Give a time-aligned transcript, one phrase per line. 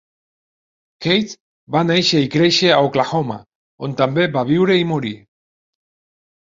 [1.05, 1.35] Keith
[1.75, 3.39] va néixer i créixer a Oklahoma,
[3.89, 5.17] on també va viure i morir.